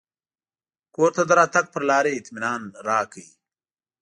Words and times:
کور 0.95 1.09
ته 1.15 1.23
د 1.25 1.31
راتګ 1.39 1.65
پر 1.73 1.81
لار 1.89 2.05
یې 2.09 2.17
اطمنان 2.19 2.61
راکړ. 2.87 3.23